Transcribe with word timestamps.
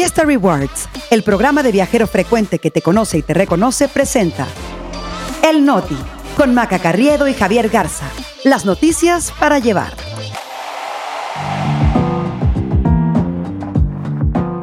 Fiesta 0.00 0.24
Rewards, 0.24 0.88
el 1.10 1.22
programa 1.22 1.62
de 1.62 1.72
viajero 1.72 2.06
frecuente 2.06 2.58
que 2.58 2.70
te 2.70 2.80
conoce 2.80 3.18
y 3.18 3.22
te 3.22 3.34
reconoce, 3.34 3.86
presenta 3.86 4.46
El 5.46 5.66
Noti, 5.66 5.98
con 6.38 6.54
Maca 6.54 6.78
Carriedo 6.78 7.28
y 7.28 7.34
Javier 7.34 7.68
Garza. 7.68 8.06
Las 8.42 8.64
noticias 8.64 9.30
para 9.38 9.58
llevar. 9.58 9.92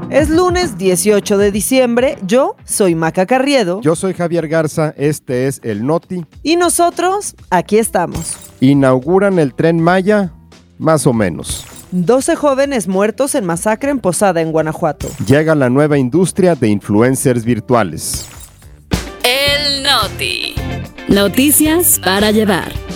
Es 0.10 0.32
lunes 0.32 0.80
18 0.80 1.38
de 1.38 1.52
diciembre, 1.52 2.18
yo 2.26 2.56
soy 2.66 2.96
Maca 2.96 3.28
Carriedo. 3.28 3.80
Yo 3.82 3.96
soy 3.96 4.16
Javier 4.16 4.48
Garza, 4.48 4.96
este 4.98 5.46
es 5.46 5.62
el 5.64 5.86
Noti. 5.86 6.26
Y 6.42 6.56
nosotros, 6.56 7.36
aquí 7.52 7.78
estamos. 7.78 8.36
Inauguran 8.60 9.38
el 9.38 9.54
tren 9.54 9.80
Maya, 9.80 10.32
más 10.80 11.06
o 11.06 11.14
menos. 11.14 11.64
12 11.92 12.36
jóvenes 12.36 12.88
muertos 12.88 13.36
en 13.36 13.46
masacre 13.46 13.92
en 13.92 14.00
Posada, 14.00 14.42
en 14.42 14.52
Guanajuato. 14.52 15.08
Llega 15.26 15.56
la 15.56 15.70
nueva 15.70 15.98
industria 15.98 16.56
de 16.56 16.68
influencers 16.68 17.46
virtuales. 17.46 18.28
El 19.24 19.84
Noti. 19.84 20.56
Noticias 21.08 22.00
para 22.04 22.32
llevar. 22.32 22.87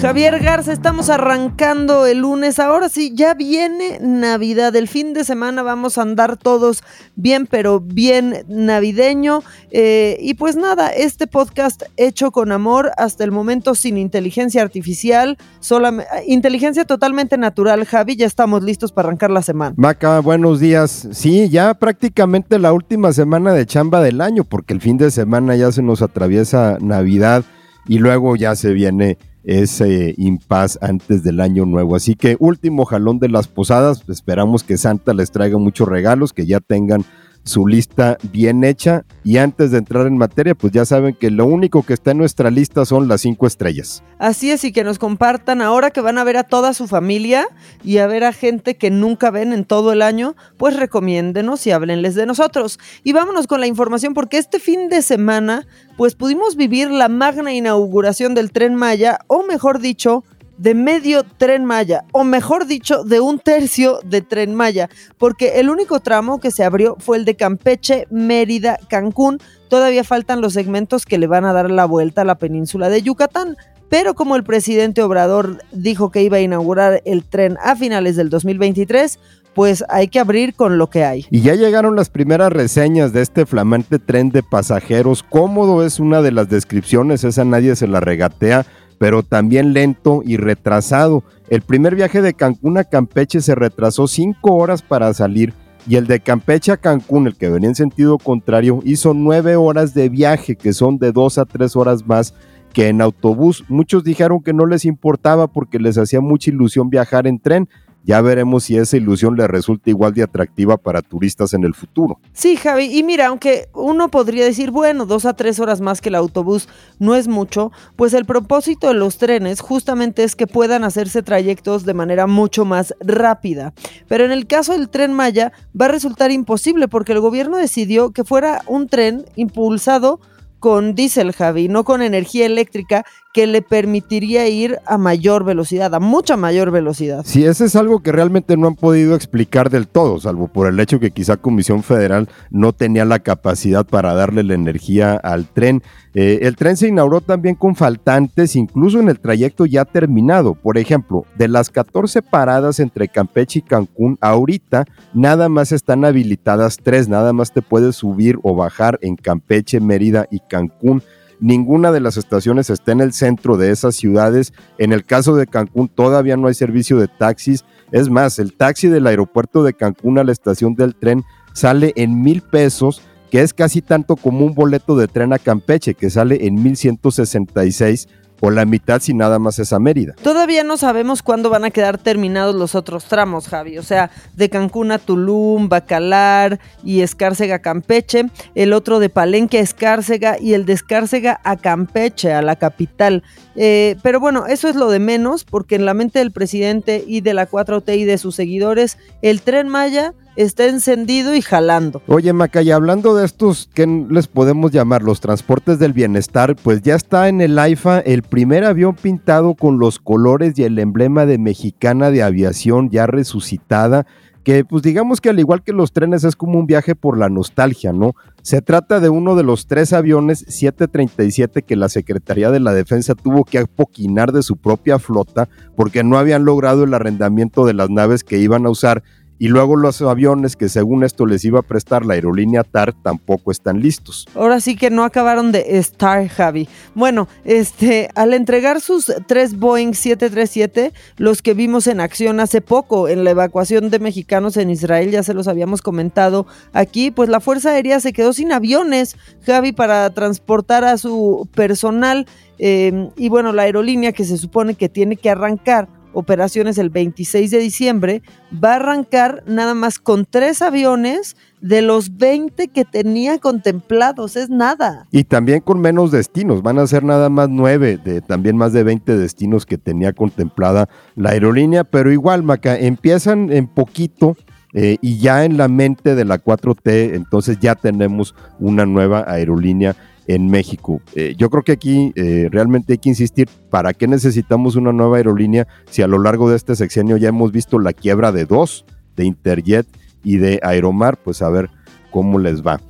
Javier 0.00 0.42
Garza, 0.42 0.72
estamos 0.72 1.10
arrancando 1.10 2.06
el 2.06 2.20
lunes. 2.20 2.58
Ahora 2.58 2.88
sí, 2.88 3.12
ya 3.14 3.34
viene 3.34 3.98
Navidad. 4.00 4.74
El 4.74 4.88
fin 4.88 5.12
de 5.12 5.24
semana 5.24 5.62
vamos 5.62 5.98
a 5.98 6.02
andar 6.02 6.38
todos 6.38 6.82
bien, 7.16 7.46
pero 7.46 7.80
bien 7.80 8.46
navideño. 8.48 9.42
Eh, 9.70 10.16
y 10.18 10.34
pues 10.34 10.56
nada, 10.56 10.88
este 10.88 11.26
podcast 11.26 11.82
hecho 11.98 12.30
con 12.30 12.50
amor, 12.50 12.92
hasta 12.96 13.24
el 13.24 13.30
momento 13.30 13.74
sin 13.74 13.98
inteligencia 13.98 14.62
artificial, 14.62 15.36
solamente, 15.60 16.10
inteligencia 16.26 16.86
totalmente 16.86 17.36
natural. 17.36 17.84
Javi, 17.84 18.16
ya 18.16 18.26
estamos 18.26 18.62
listos 18.62 18.92
para 18.92 19.08
arrancar 19.08 19.30
la 19.30 19.42
semana. 19.42 19.74
Maca, 19.76 20.20
buenos 20.20 20.60
días. 20.60 21.08
Sí, 21.12 21.50
ya 21.50 21.74
prácticamente 21.74 22.58
la 22.58 22.72
última 22.72 23.12
semana 23.12 23.52
de 23.52 23.66
chamba 23.66 24.00
del 24.00 24.22
año, 24.22 24.44
porque 24.44 24.72
el 24.72 24.80
fin 24.80 24.96
de 24.96 25.10
semana 25.10 25.56
ya 25.56 25.70
se 25.72 25.82
nos 25.82 26.00
atraviesa 26.00 26.78
Navidad 26.80 27.44
y 27.86 27.98
luego 27.98 28.36
ya 28.36 28.54
se 28.54 28.72
viene 28.72 29.18
ese 29.44 30.14
impas 30.18 30.78
antes 30.82 31.22
del 31.22 31.40
año 31.40 31.66
nuevo. 31.66 31.96
Así 31.96 32.14
que 32.14 32.36
último 32.38 32.84
jalón 32.84 33.18
de 33.18 33.28
las 33.28 33.48
posadas, 33.48 34.02
esperamos 34.08 34.62
que 34.62 34.76
Santa 34.76 35.14
les 35.14 35.30
traiga 35.30 35.58
muchos 35.58 35.88
regalos, 35.88 36.32
que 36.32 36.46
ya 36.46 36.60
tengan 36.60 37.04
su 37.44 37.66
lista 37.66 38.18
bien 38.32 38.64
hecha. 38.64 39.04
Y 39.24 39.38
antes 39.38 39.70
de 39.70 39.78
entrar 39.78 40.06
en 40.06 40.16
materia, 40.16 40.54
pues 40.54 40.72
ya 40.72 40.84
saben 40.84 41.14
que 41.14 41.30
lo 41.30 41.46
único 41.46 41.82
que 41.82 41.94
está 41.94 42.12
en 42.12 42.18
nuestra 42.18 42.50
lista 42.50 42.84
son 42.84 43.08
las 43.08 43.22
cinco 43.22 43.46
estrellas. 43.46 44.02
Así 44.18 44.50
es, 44.50 44.64
y 44.64 44.72
que 44.72 44.84
nos 44.84 44.98
compartan 44.98 45.62
ahora 45.62 45.90
que 45.90 46.00
van 46.00 46.18
a 46.18 46.24
ver 46.24 46.36
a 46.36 46.44
toda 46.44 46.74
su 46.74 46.86
familia 46.86 47.46
y 47.84 47.98
a 47.98 48.06
ver 48.06 48.24
a 48.24 48.32
gente 48.32 48.76
que 48.76 48.90
nunca 48.90 49.30
ven 49.30 49.52
en 49.52 49.64
todo 49.64 49.92
el 49.92 50.02
año, 50.02 50.36
pues 50.56 50.76
recomiéndenos 50.76 51.66
y 51.66 51.70
háblenles 51.70 52.14
de 52.14 52.26
nosotros. 52.26 52.78
Y 53.04 53.12
vámonos 53.12 53.46
con 53.46 53.60
la 53.60 53.66
información 53.66 54.14
porque 54.14 54.38
este 54.38 54.58
fin 54.58 54.88
de 54.88 55.02
semana, 55.02 55.66
pues 55.96 56.14
pudimos 56.14 56.56
vivir 56.56 56.90
la 56.90 57.08
magna 57.08 57.52
inauguración 57.52 58.34
del 58.34 58.52
tren 58.52 58.74
Maya, 58.74 59.20
o 59.26 59.42
mejor 59.42 59.80
dicho, 59.80 60.24
de 60.60 60.74
medio 60.74 61.24
tren 61.38 61.64
Maya, 61.64 62.04
o 62.12 62.22
mejor 62.22 62.66
dicho, 62.66 63.02
de 63.02 63.18
un 63.18 63.38
tercio 63.38 63.98
de 64.04 64.20
tren 64.20 64.54
Maya, 64.54 64.90
porque 65.16 65.58
el 65.58 65.70
único 65.70 66.00
tramo 66.00 66.38
que 66.38 66.50
se 66.50 66.64
abrió 66.64 66.96
fue 66.98 67.16
el 67.16 67.24
de 67.24 67.34
Campeche, 67.34 68.06
Mérida, 68.10 68.78
Cancún. 68.88 69.38
Todavía 69.70 70.04
faltan 70.04 70.42
los 70.42 70.52
segmentos 70.52 71.06
que 71.06 71.16
le 71.16 71.26
van 71.26 71.46
a 71.46 71.54
dar 71.54 71.70
la 71.70 71.86
vuelta 71.86 72.22
a 72.22 72.24
la 72.26 72.34
península 72.34 72.90
de 72.90 73.00
Yucatán. 73.00 73.56
Pero 73.88 74.14
como 74.14 74.36
el 74.36 74.44
presidente 74.44 75.02
Obrador 75.02 75.64
dijo 75.72 76.10
que 76.10 76.22
iba 76.22 76.36
a 76.36 76.40
inaugurar 76.40 77.00
el 77.06 77.24
tren 77.24 77.56
a 77.64 77.74
finales 77.74 78.14
del 78.14 78.28
2023, 78.28 79.18
pues 79.54 79.82
hay 79.88 80.08
que 80.08 80.20
abrir 80.20 80.54
con 80.54 80.76
lo 80.76 80.90
que 80.90 81.04
hay. 81.04 81.26
Y 81.30 81.40
ya 81.40 81.54
llegaron 81.54 81.96
las 81.96 82.10
primeras 82.10 82.52
reseñas 82.52 83.14
de 83.14 83.22
este 83.22 83.46
flamante 83.46 83.98
tren 83.98 84.30
de 84.30 84.42
pasajeros. 84.42 85.22
Cómodo 85.22 85.84
es 85.84 85.98
una 85.98 86.20
de 86.20 86.32
las 86.32 86.50
descripciones, 86.50 87.24
esa 87.24 87.44
nadie 87.46 87.74
se 87.74 87.88
la 87.88 88.00
regatea 88.00 88.66
pero 89.00 89.22
también 89.22 89.72
lento 89.72 90.20
y 90.26 90.36
retrasado. 90.36 91.24
El 91.48 91.62
primer 91.62 91.94
viaje 91.94 92.20
de 92.20 92.34
Cancún 92.34 92.76
a 92.76 92.84
Campeche 92.84 93.40
se 93.40 93.54
retrasó 93.54 94.06
cinco 94.06 94.56
horas 94.56 94.82
para 94.82 95.14
salir 95.14 95.54
y 95.88 95.96
el 95.96 96.06
de 96.06 96.20
Campeche 96.20 96.70
a 96.70 96.76
Cancún, 96.76 97.26
el 97.26 97.34
que 97.34 97.48
venía 97.48 97.70
en 97.70 97.74
sentido 97.74 98.18
contrario, 98.18 98.80
hizo 98.84 99.14
nueve 99.14 99.56
horas 99.56 99.94
de 99.94 100.10
viaje, 100.10 100.54
que 100.54 100.74
son 100.74 100.98
de 100.98 101.12
dos 101.12 101.38
a 101.38 101.46
tres 101.46 101.76
horas 101.76 102.06
más 102.06 102.34
que 102.74 102.88
en 102.88 103.00
autobús. 103.00 103.64
Muchos 103.68 104.04
dijeron 104.04 104.42
que 104.42 104.52
no 104.52 104.66
les 104.66 104.84
importaba 104.84 105.46
porque 105.46 105.78
les 105.78 105.96
hacía 105.96 106.20
mucha 106.20 106.50
ilusión 106.50 106.90
viajar 106.90 107.26
en 107.26 107.40
tren, 107.40 107.70
ya 108.04 108.20
veremos 108.20 108.64
si 108.64 108.76
esa 108.76 108.96
ilusión 108.96 109.36
le 109.36 109.46
resulta 109.46 109.90
igual 109.90 110.14
de 110.14 110.22
atractiva 110.22 110.76
para 110.76 111.02
turistas 111.02 111.54
en 111.54 111.64
el 111.64 111.74
futuro. 111.74 112.18
Sí, 112.32 112.56
Javi, 112.56 112.96
y 112.96 113.02
mira, 113.02 113.26
aunque 113.26 113.68
uno 113.74 114.10
podría 114.10 114.44
decir, 114.44 114.70
bueno, 114.70 115.06
dos 115.06 115.26
a 115.26 115.34
tres 115.34 115.60
horas 115.60 115.80
más 115.80 116.00
que 116.00 116.08
el 116.08 116.14
autobús 116.14 116.68
no 116.98 117.14
es 117.14 117.28
mucho, 117.28 117.72
pues 117.96 118.14
el 118.14 118.24
propósito 118.24 118.88
de 118.88 118.94
los 118.94 119.18
trenes 119.18 119.60
justamente 119.60 120.24
es 120.24 120.34
que 120.36 120.46
puedan 120.46 120.84
hacerse 120.84 121.22
trayectos 121.22 121.84
de 121.84 121.94
manera 121.94 122.26
mucho 122.26 122.64
más 122.64 122.94
rápida. 123.00 123.74
Pero 124.08 124.24
en 124.24 124.32
el 124.32 124.46
caso 124.46 124.72
del 124.72 124.88
tren 124.88 125.12
Maya 125.12 125.52
va 125.78 125.86
a 125.86 125.90
resultar 125.90 126.30
imposible 126.30 126.88
porque 126.88 127.12
el 127.12 127.20
gobierno 127.20 127.56
decidió 127.56 128.10
que 128.12 128.24
fuera 128.24 128.62
un 128.66 128.88
tren 128.88 129.26
impulsado 129.36 130.20
con 130.60 130.94
diésel, 130.94 131.32
Javi, 131.32 131.68
no 131.68 131.84
con 131.84 132.02
energía 132.02 132.44
eléctrica, 132.44 133.04
que 133.32 133.46
le 133.46 133.62
permitiría 133.62 134.48
ir 134.48 134.78
a 134.86 134.98
mayor 134.98 135.44
velocidad, 135.44 135.94
a 135.94 136.00
mucha 136.00 136.36
mayor 136.36 136.72
velocidad. 136.72 137.22
Sí, 137.24 137.44
ese 137.44 137.66
es 137.66 137.76
algo 137.76 138.00
que 138.00 138.10
realmente 138.10 138.56
no 138.56 138.66
han 138.66 138.74
podido 138.74 139.14
explicar 139.14 139.70
del 139.70 139.86
todo, 139.86 140.18
salvo 140.18 140.48
por 140.48 140.66
el 140.66 140.80
hecho 140.80 140.98
que 140.98 141.12
quizá 141.12 141.36
Comisión 141.36 141.84
Federal 141.84 142.28
no 142.50 142.72
tenía 142.72 143.04
la 143.04 143.20
capacidad 143.20 143.86
para 143.86 144.14
darle 144.14 144.42
la 144.42 144.54
energía 144.54 145.14
al 145.14 145.46
tren. 145.46 145.82
Eh, 146.12 146.40
el 146.42 146.56
tren 146.56 146.76
se 146.76 146.88
inauguró 146.88 147.20
también 147.20 147.54
con 147.54 147.76
faltantes, 147.76 148.56
incluso 148.56 148.98
en 148.98 149.08
el 149.08 149.20
trayecto 149.20 149.64
ya 149.64 149.84
terminado. 149.84 150.54
Por 150.54 150.76
ejemplo, 150.76 151.24
de 151.38 151.46
las 151.46 151.70
14 151.70 152.22
paradas 152.22 152.80
entre 152.80 153.06
Campeche 153.06 153.60
y 153.60 153.62
Cancún, 153.62 154.18
ahorita 154.20 154.86
nada 155.14 155.48
más 155.48 155.70
están 155.70 156.04
habilitadas 156.04 156.78
tres, 156.82 157.08
nada 157.08 157.32
más 157.32 157.52
te 157.52 157.62
puedes 157.62 157.94
subir 157.94 158.40
o 158.42 158.56
bajar 158.56 158.98
en 159.02 159.14
Campeche, 159.14 159.78
Mérida 159.78 160.26
y 160.32 160.40
Cancún 160.40 161.04
ninguna 161.40 161.90
de 161.92 162.00
las 162.00 162.16
estaciones 162.16 162.70
está 162.70 162.92
en 162.92 163.00
el 163.00 163.12
centro 163.12 163.56
de 163.56 163.70
esas 163.70 163.96
ciudades. 163.96 164.52
En 164.78 164.92
el 164.92 165.04
caso 165.04 165.34
de 165.36 165.46
Cancún 165.46 165.88
todavía 165.88 166.36
no 166.36 166.48
hay 166.48 166.54
servicio 166.54 166.98
de 166.98 167.08
taxis. 167.08 167.64
Es 167.92 168.08
más, 168.08 168.38
el 168.38 168.52
taxi 168.52 168.88
del 168.88 169.06
aeropuerto 169.06 169.62
de 169.62 169.74
Cancún 169.74 170.18
a 170.18 170.24
la 170.24 170.32
estación 170.32 170.74
del 170.74 170.94
tren 170.94 171.24
sale 171.52 171.92
en 171.96 172.22
mil 172.22 172.42
pesos, 172.42 173.02
que 173.30 173.42
es 173.42 173.54
casi 173.54 173.82
tanto 173.82 174.16
como 174.16 174.44
un 174.44 174.54
boleto 174.54 174.96
de 174.96 175.08
tren 175.08 175.32
a 175.32 175.38
Campeche, 175.38 175.94
que 175.94 176.10
sale 176.10 176.46
en 176.46 176.62
1166 176.62 178.08
o 178.40 178.50
la 178.50 178.64
mitad 178.64 179.00
si 179.00 179.14
nada 179.14 179.38
más 179.38 179.58
es 179.58 179.72
a 179.72 179.78
Mérida. 179.78 180.14
Todavía 180.22 180.64
no 180.64 180.76
sabemos 180.76 181.22
cuándo 181.22 181.50
van 181.50 181.64
a 181.64 181.70
quedar 181.70 181.98
terminados 181.98 182.54
los 182.54 182.74
otros 182.74 183.04
tramos, 183.04 183.48
Javi. 183.48 183.78
O 183.78 183.82
sea, 183.82 184.10
de 184.36 184.48
Cancún 184.48 184.92
a 184.92 184.98
Tulum, 184.98 185.68
Bacalar 185.68 186.58
y 186.82 187.00
Escárcega 187.00 187.56
a 187.56 187.58
Campeche, 187.60 188.26
el 188.54 188.72
otro 188.72 188.98
de 188.98 189.08
Palenque 189.08 189.58
a 189.58 189.62
Escárcega 189.62 190.38
y 190.40 190.54
el 190.54 190.64
de 190.64 190.72
Escárcega 190.72 191.40
a 191.44 191.56
Campeche, 191.56 192.32
a 192.32 192.42
la 192.42 192.56
capital. 192.56 193.22
Eh, 193.56 193.96
pero 194.02 194.20
bueno, 194.20 194.46
eso 194.46 194.68
es 194.68 194.76
lo 194.76 194.90
de 194.90 195.00
menos, 195.00 195.44
porque 195.44 195.74
en 195.74 195.84
la 195.84 195.94
mente 195.94 196.20
del 196.20 196.32
presidente 196.32 197.04
y 197.06 197.20
de 197.20 197.34
la 197.34 197.48
4T 197.48 197.98
y 197.98 198.04
de 198.04 198.18
sus 198.18 198.34
seguidores, 198.34 198.98
el 199.22 199.42
tren 199.42 199.68
Maya 199.68 200.14
está 200.36 200.66
encendido 200.66 201.34
y 201.34 201.42
jalando. 201.42 202.02
Oye, 202.06 202.32
Macaya, 202.32 202.76
hablando 202.76 203.14
de 203.14 203.24
estos, 203.24 203.68
¿qué 203.74 203.86
les 203.86 204.26
podemos 204.26 204.70
llamar? 204.70 205.02
Los 205.02 205.20
transportes 205.20 205.78
del 205.78 205.92
bienestar, 205.92 206.56
pues 206.56 206.82
ya 206.82 206.94
está 206.94 207.28
en 207.28 207.40
el 207.40 207.58
AIFA 207.58 208.00
el 208.00 208.22
primer 208.22 208.64
avión 208.64 208.94
pintado 208.94 209.54
con 209.54 209.78
los 209.78 209.98
colores 209.98 210.58
y 210.58 210.64
el 210.64 210.78
emblema 210.78 211.26
de 211.26 211.38
Mexicana 211.38 212.10
de 212.10 212.22
Aviación 212.22 212.90
ya 212.90 213.06
resucitada 213.06 214.06
que 214.44 214.64
pues 214.64 214.82
digamos 214.82 215.20
que 215.20 215.30
al 215.30 215.38
igual 215.38 215.62
que 215.62 215.72
los 215.72 215.92
trenes 215.92 216.24
es 216.24 216.36
como 216.36 216.58
un 216.58 216.66
viaje 216.66 216.94
por 216.94 217.18
la 217.18 217.28
nostalgia, 217.28 217.92
¿no? 217.92 218.14
Se 218.42 218.62
trata 218.62 219.00
de 219.00 219.10
uno 219.10 219.36
de 219.36 219.42
los 219.42 219.66
tres 219.66 219.92
aviones 219.92 220.44
737 220.48 221.62
que 221.62 221.76
la 221.76 221.88
Secretaría 221.88 222.50
de 222.50 222.60
la 222.60 222.72
Defensa 222.72 223.14
tuvo 223.14 223.44
que 223.44 223.58
apoquinar 223.58 224.32
de 224.32 224.42
su 224.42 224.56
propia 224.56 224.98
flota 224.98 225.48
porque 225.76 226.02
no 226.04 226.16
habían 226.16 226.44
logrado 226.44 226.84
el 226.84 226.94
arrendamiento 226.94 227.66
de 227.66 227.74
las 227.74 227.90
naves 227.90 228.24
que 228.24 228.38
iban 228.38 228.64
a 228.64 228.70
usar 228.70 229.02
y 229.40 229.48
luego 229.48 229.74
los 229.74 230.02
aviones 230.02 230.54
que 230.54 230.68
según 230.68 231.02
esto 231.02 231.24
les 231.24 231.42
iba 231.46 231.60
a 231.60 231.62
prestar 231.62 232.04
la 232.04 232.12
aerolínea 232.12 232.62
TAR 232.62 232.92
tampoco 232.92 233.50
están 233.50 233.80
listos. 233.80 234.28
Ahora 234.34 234.60
sí 234.60 234.76
que 234.76 234.90
no 234.90 235.02
acabaron 235.02 235.50
de 235.50 235.78
estar, 235.78 236.28
Javi. 236.28 236.68
Bueno, 236.94 237.26
este, 237.46 238.10
al 238.14 238.34
entregar 238.34 238.82
sus 238.82 239.10
tres 239.26 239.58
Boeing 239.58 239.94
737, 239.94 240.92
los 241.16 241.40
que 241.40 241.54
vimos 241.54 241.86
en 241.86 242.00
acción 242.00 242.38
hace 242.38 242.60
poco 242.60 243.08
en 243.08 243.24
la 243.24 243.30
evacuación 243.30 243.88
de 243.88 243.98
mexicanos 243.98 244.58
en 244.58 244.68
Israel, 244.68 245.10
ya 245.10 245.22
se 245.22 245.32
los 245.32 245.48
habíamos 245.48 245.80
comentado 245.80 246.46
aquí, 246.74 247.10
pues 247.10 247.30
la 247.30 247.40
Fuerza 247.40 247.70
Aérea 247.70 247.98
se 248.00 248.12
quedó 248.12 248.34
sin 248.34 248.52
aviones, 248.52 249.16
Javi, 249.46 249.72
para 249.72 250.10
transportar 250.10 250.84
a 250.84 250.98
su 250.98 251.48
personal. 251.54 252.26
Eh, 252.58 253.08
y 253.16 253.30
bueno, 253.30 253.54
la 253.54 253.62
aerolínea 253.62 254.12
que 254.12 254.26
se 254.26 254.36
supone 254.36 254.74
que 254.74 254.90
tiene 254.90 255.16
que 255.16 255.30
arrancar 255.30 255.88
operaciones 256.12 256.78
el 256.78 256.90
26 256.90 257.50
de 257.50 257.58
diciembre, 257.58 258.22
va 258.52 258.72
a 258.72 258.76
arrancar 258.76 259.42
nada 259.46 259.74
más 259.74 259.98
con 259.98 260.24
tres 260.24 260.62
aviones 260.62 261.36
de 261.60 261.82
los 261.82 262.16
20 262.16 262.68
que 262.68 262.84
tenía 262.84 263.38
contemplados, 263.38 264.36
es 264.36 264.48
nada. 264.50 265.06
Y 265.10 265.24
también 265.24 265.60
con 265.60 265.80
menos 265.80 266.10
destinos, 266.10 266.62
van 266.62 266.78
a 266.78 266.86
ser 266.86 267.04
nada 267.04 267.28
más 267.28 267.48
nueve, 267.48 267.98
de 268.02 268.20
también 268.20 268.56
más 268.56 268.72
de 268.72 268.82
20 268.82 269.16
destinos 269.16 269.66
que 269.66 269.78
tenía 269.78 270.12
contemplada 270.12 270.88
la 271.16 271.30
aerolínea, 271.30 271.84
pero 271.84 272.12
igual, 272.12 272.42
Maca, 272.42 272.78
empiezan 272.78 273.52
en 273.52 273.66
poquito. 273.66 274.36
Eh, 274.72 274.98
y 275.00 275.18
ya 275.18 275.44
en 275.44 275.56
la 275.56 275.66
mente 275.66 276.14
de 276.14 276.24
la 276.24 276.38
4T, 276.38 277.16
entonces 277.16 277.58
ya 277.58 277.74
tenemos 277.74 278.36
una 278.60 278.86
nueva 278.86 279.24
aerolínea 279.26 279.96
en 280.34 280.48
México. 280.48 281.00
Eh, 281.16 281.34
yo 281.36 281.50
creo 281.50 281.64
que 281.64 281.72
aquí 281.72 282.12
eh, 282.14 282.48
realmente 282.52 282.92
hay 282.92 282.98
que 282.98 283.08
insistir, 283.08 283.48
¿para 283.68 283.92
qué 283.92 284.06
necesitamos 284.06 284.76
una 284.76 284.92
nueva 284.92 285.16
aerolínea 285.16 285.66
si 285.90 286.02
a 286.02 286.06
lo 286.06 286.20
largo 286.20 286.48
de 286.48 286.56
este 286.56 286.76
sexenio 286.76 287.16
ya 287.16 287.30
hemos 287.30 287.50
visto 287.50 287.80
la 287.80 287.92
quiebra 287.92 288.30
de 288.30 288.44
dos, 288.44 288.84
de 289.16 289.24
Interjet 289.24 289.88
y 290.22 290.36
de 290.36 290.60
Aeromar? 290.62 291.16
Pues 291.16 291.42
a 291.42 291.50
ver 291.50 291.68
cómo 292.12 292.38
les 292.38 292.64
va. 292.64 292.80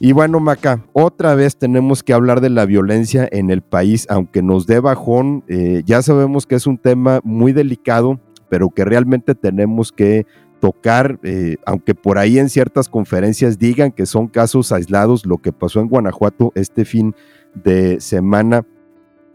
Y 0.00 0.12
bueno, 0.12 0.38
Maca, 0.38 0.84
otra 0.92 1.34
vez 1.34 1.56
tenemos 1.56 2.02
que 2.02 2.12
hablar 2.12 2.42
de 2.42 2.50
la 2.50 2.66
violencia 2.66 3.26
en 3.32 3.50
el 3.50 3.62
país, 3.62 4.06
aunque 4.10 4.42
nos 4.42 4.66
dé 4.66 4.80
bajón, 4.80 5.44
eh, 5.48 5.82
ya 5.86 6.02
sabemos 6.02 6.46
que 6.46 6.56
es 6.56 6.66
un 6.66 6.76
tema 6.76 7.20
muy 7.24 7.52
delicado, 7.54 8.20
pero 8.50 8.68
que 8.68 8.84
realmente 8.84 9.34
tenemos 9.34 9.92
que 9.92 10.26
tocar, 10.60 11.18
eh, 11.22 11.56
aunque 11.66 11.94
por 11.94 12.18
ahí 12.18 12.38
en 12.38 12.48
ciertas 12.48 12.88
conferencias 12.88 13.58
digan 13.58 13.90
que 13.90 14.06
son 14.06 14.28
casos 14.28 14.70
aislados, 14.72 15.26
lo 15.26 15.38
que 15.38 15.52
pasó 15.52 15.80
en 15.80 15.88
Guanajuato 15.88 16.52
este 16.54 16.84
fin 16.84 17.14
de 17.54 18.00
semana 18.00 18.64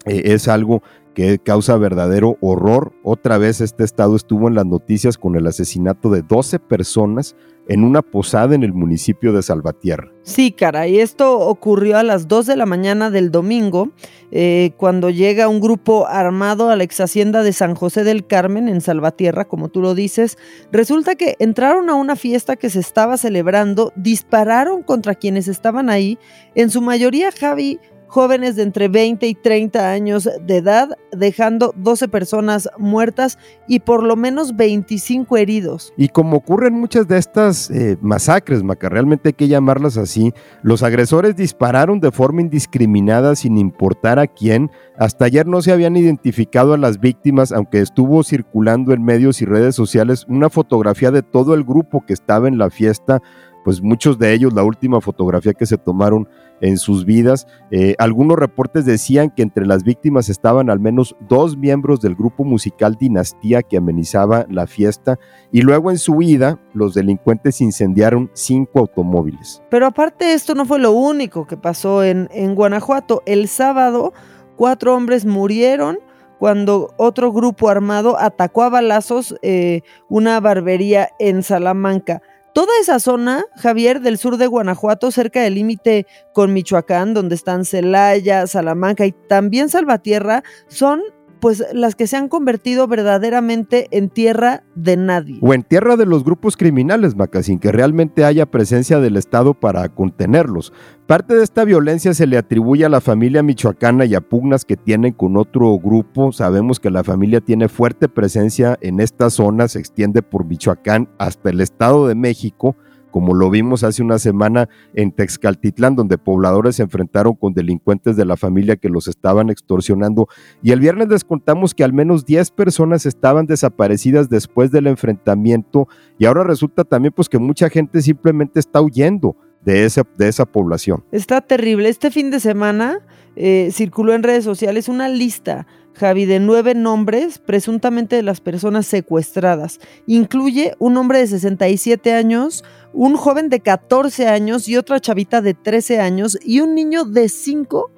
eh, 0.05 0.21
es 0.25 0.47
algo 0.47 0.83
que 1.15 1.39
causa 1.39 1.77
verdadero 1.77 2.37
horror. 2.41 2.93
Otra 3.01 3.39
vez 3.39 3.61
este 3.61 3.83
estado 3.83 4.15
estuvo 4.15 4.47
en 4.47 4.53
las 4.53 4.67
noticias 4.67 5.17
con 5.17 5.35
el 5.35 5.47
asesinato 5.47 6.11
de 6.11 6.21
12 6.21 6.59
personas 6.59 7.35
en 7.67 7.83
una 7.83 8.03
posada 8.03 8.53
en 8.53 8.63
el 8.63 8.73
municipio 8.73 9.33
de 9.33 9.41
Salvatierra. 9.41 10.11
Sí, 10.21 10.51
cara, 10.51 10.87
y 10.87 10.99
esto 10.99 11.39
ocurrió 11.39 11.97
a 11.97 12.03
las 12.03 12.27
2 12.27 12.45
de 12.45 12.55
la 12.55 12.65
mañana 12.65 13.09
del 13.09 13.31
domingo, 13.31 13.89
eh, 14.31 14.73
cuando 14.77 15.09
llega 15.09 15.47
un 15.47 15.59
grupo 15.59 16.07
armado 16.07 16.69
a 16.69 16.75
la 16.75 16.83
ex 16.83 16.99
hacienda 16.99 17.41
de 17.41 17.53
San 17.53 17.73
José 17.73 18.03
del 18.03 18.27
Carmen 18.27 18.67
en 18.67 18.81
Salvatierra, 18.81 19.45
como 19.45 19.69
tú 19.69 19.81
lo 19.81 19.95
dices. 19.95 20.37
Resulta 20.71 21.15
que 21.15 21.35
entraron 21.39 21.89
a 21.89 21.95
una 21.95 22.15
fiesta 22.15 22.55
que 22.55 22.69
se 22.69 22.79
estaba 22.79 23.17
celebrando, 23.17 23.93
dispararon 23.95 24.83
contra 24.83 25.15
quienes 25.15 25.47
estaban 25.47 25.89
ahí, 25.89 26.19
en 26.53 26.69
su 26.69 26.81
mayoría 26.81 27.31
Javi 27.31 27.79
jóvenes 28.07 28.55
de 28.55 28.63
entre 28.63 28.87
20 28.87 29.27
y 29.27 29.35
30 29.35 29.91
años 29.91 30.29
de 30.41 30.57
edad, 30.57 30.97
dejando 31.11 31.73
12 31.77 32.07
personas 32.07 32.69
muertas 32.77 33.37
y 33.67 33.79
por 33.79 34.03
lo 34.03 34.15
menos 34.15 34.55
25 34.55 35.37
heridos. 35.37 35.93
Y 35.97 36.09
como 36.09 36.37
ocurren 36.37 36.73
muchas 36.73 37.07
de 37.07 37.17
estas 37.17 37.69
eh, 37.69 37.97
masacres, 38.01 38.63
Maca, 38.63 38.89
realmente 38.89 39.29
hay 39.29 39.33
que 39.33 39.47
llamarlas 39.47 39.97
así, 39.97 40.33
los 40.61 40.83
agresores 40.83 41.35
dispararon 41.35 41.99
de 41.99 42.11
forma 42.11 42.41
indiscriminada 42.41 43.35
sin 43.35 43.57
importar 43.57 44.19
a 44.19 44.27
quién. 44.27 44.71
Hasta 44.97 45.25
ayer 45.25 45.45
no 45.47 45.61
se 45.61 45.71
habían 45.71 45.97
identificado 45.97 46.73
a 46.73 46.77
las 46.77 46.99
víctimas, 46.99 47.51
aunque 47.51 47.81
estuvo 47.81 48.23
circulando 48.23 48.93
en 48.93 49.03
medios 49.03 49.41
y 49.41 49.45
redes 49.45 49.75
sociales 49.75 50.25
una 50.27 50.49
fotografía 50.49 51.11
de 51.11 51.23
todo 51.23 51.53
el 51.53 51.63
grupo 51.63 52.05
que 52.05 52.13
estaba 52.13 52.47
en 52.47 52.57
la 52.57 52.69
fiesta 52.69 53.21
pues 53.65 53.81
muchos 53.81 54.19
de 54.19 54.31
ellos, 54.31 54.53
la 54.53 54.63
última 54.63 55.01
fotografía 55.01 55.55
que 55.55 55.65
se 55.65 55.79
tomaron 55.79 56.29
en 56.61 56.77
sus 56.77 57.05
vidas. 57.05 57.47
Eh, 57.71 57.95
algunos 57.97 58.37
reportes 58.37 58.85
decían 58.85 59.29
que 59.29 59.41
entre 59.41 59.65
las 59.65 59.83
víctimas 59.83 60.29
estaban 60.29 60.69
al 60.69 60.79
menos 60.79 61.15
dos 61.27 61.57
miembros 61.57 62.01
del 62.01 62.15
grupo 62.15 62.43
musical 62.43 62.95
Dinastía 62.99 63.61
que 63.61 63.77
amenizaba 63.77 64.45
la 64.49 64.67
fiesta 64.67 65.19
y 65.51 65.61
luego 65.61 65.91
en 65.91 65.97
su 65.97 66.13
huida 66.13 66.59
los 66.73 66.93
delincuentes 66.93 67.61
incendiaron 67.61 68.29
cinco 68.33 68.79
automóviles. 68.79 69.61
Pero 69.69 69.85
aparte 69.85 70.33
esto 70.33 70.55
no 70.55 70.65
fue 70.65 70.79
lo 70.79 70.91
único 70.91 71.45
que 71.45 71.57
pasó 71.57 72.03
en, 72.03 72.27
Guanajuato. 72.55 73.21
El 73.25 73.47
sábado 73.47 74.13
cuatro 74.55 74.95
hombres 74.95 75.25
murieron 75.25 75.97
cuando 76.39 76.93
otro 76.97 77.31
grupo 77.31 77.69
armado 77.69 78.17
atacó 78.19 78.63
a 78.63 78.69
balazos 78.69 79.35
eh, 79.41 79.81
una 80.09 80.39
barbería 80.39 81.09
en 81.19 81.43
Salamanca. 81.43 82.21
Toda 82.55 82.71
esa 82.79 83.01
zona, 83.01 83.43
Javier, 83.57 83.99
del 83.99 84.17
sur 84.17 84.37
de 84.37 84.47
Guanajuato, 84.47 85.11
cerca 85.11 85.41
del 85.41 85.55
límite 85.55 86.07
con 86.31 86.53
Michoacán, 86.53 87.13
donde 87.13 87.35
están 87.35 87.65
Celaya, 87.65 88.47
Salamanca 88.47 89.05
y 89.05 89.11
también 89.11 89.67
Salvatierra, 89.67 90.41
son 90.69 91.01
pues 91.39 91.63
las 91.73 91.95
que 91.95 92.07
se 92.07 92.17
han 92.17 92.27
convertido 92.27 92.87
verdaderamente 92.87 93.87
en 93.91 94.09
tierra 94.09 94.63
de 94.75 94.97
nadie. 94.97 95.37
O 95.41 95.53
en 95.53 95.63
tierra 95.63 95.95
de 95.95 96.05
los 96.05 96.23
grupos 96.23 96.57
criminales, 96.57 97.15
Maca, 97.15 97.43
sin 97.43 97.59
que 97.59 97.71
realmente 97.71 98.25
haya 98.25 98.45
presencia 98.45 98.99
del 98.99 99.17
Estado 99.17 99.53
para 99.53 99.87
contenerlos. 99.89 100.73
Parte 101.07 101.35
de 101.35 101.43
esta 101.43 101.65
violencia 101.65 102.13
se 102.13 102.25
le 102.25 102.37
atribuye 102.37 102.85
a 102.85 102.89
la 102.89 103.01
familia 103.01 103.43
michoacana 103.43 104.05
y 104.05 104.15
a 104.15 104.21
pugnas 104.21 104.65
que 104.65 104.77
tienen 104.77 105.13
con 105.13 105.37
otro 105.37 105.77
grupo. 105.77 106.31
Sabemos 106.31 106.79
que 106.79 106.89
la 106.89 107.03
familia 107.03 107.41
tiene 107.41 107.67
fuerte 107.67 108.09
presencia 108.09 108.77
en 108.81 108.99
esta 108.99 109.29
zona, 109.29 109.67
se 109.67 109.79
extiende 109.79 110.21
por 110.23 110.45
Michoacán 110.45 111.09
hasta 111.19 111.49
el 111.49 111.61
Estado 111.61 112.07
de 112.07 112.15
México 112.15 112.75
como 113.15 113.33
lo 113.33 113.49
vimos 113.49 113.85
hace 113.85 114.03
una 114.03 114.19
semana 114.19 114.67
en 114.93 115.13
Texcaltitlán, 115.13 115.95
donde 115.95 116.17
pobladores 116.17 116.75
se 116.75 116.83
enfrentaron 116.83 117.33
con 117.33 117.53
delincuentes 117.53 118.17
de 118.17 118.25
la 118.25 118.35
familia 118.35 118.75
que 118.75 118.89
los 118.89 119.07
estaban 119.07 119.49
extorsionando. 119.49 120.27
Y 120.61 120.71
el 120.71 120.81
viernes 120.81 121.07
les 121.07 121.23
contamos 121.23 121.73
que 121.73 121.85
al 121.85 121.93
menos 121.93 122.25
10 122.25 122.51
personas 122.51 123.05
estaban 123.05 123.45
desaparecidas 123.45 124.27
después 124.27 124.69
del 124.69 124.87
enfrentamiento 124.87 125.87
y 126.17 126.25
ahora 126.25 126.43
resulta 126.43 126.83
también 126.83 127.13
pues 127.13 127.29
que 127.29 127.39
mucha 127.39 127.69
gente 127.69 128.01
simplemente 128.01 128.59
está 128.59 128.81
huyendo 128.81 129.37
de 129.63 129.85
esa, 129.85 130.03
de 130.17 130.27
esa 130.27 130.45
población. 130.45 131.05
Está 131.13 131.39
terrible. 131.39 131.87
Este 131.87 132.11
fin 132.11 132.31
de 132.31 132.41
semana 132.41 132.99
eh, 133.37 133.69
circuló 133.71 134.13
en 134.13 134.23
redes 134.23 134.43
sociales 134.43 134.89
una 134.89 135.07
lista 135.07 135.65
Javi, 135.95 136.25
de 136.25 136.39
nueve 136.39 136.75
nombres 136.75 137.39
presuntamente 137.39 138.15
de 138.15 138.23
las 138.23 138.41
personas 138.41 138.85
secuestradas. 138.85 139.79
Incluye 140.05 140.75
un 140.79 140.97
hombre 140.97 141.19
de 141.19 141.27
67 141.27 142.13
años, 142.13 142.63
un 142.93 143.15
joven 143.15 143.49
de 143.49 143.61
14 143.61 144.27
años 144.27 144.67
y 144.67 144.77
otra 144.77 144.99
chavita 144.99 145.41
de 145.41 145.53
13 145.53 145.99
años 145.99 146.37
y 146.43 146.59
un 146.59 146.75
niño 146.75 147.05
de 147.05 147.29
5 147.29 147.91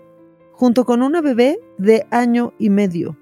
junto 0.51 0.85
con 0.85 1.01
una 1.01 1.21
bebé 1.21 1.59
de 1.77 2.05
año 2.09 2.53
y 2.57 2.69
medio 2.69 3.17